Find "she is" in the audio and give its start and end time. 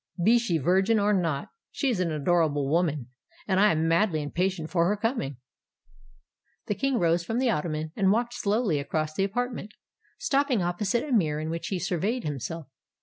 1.69-1.99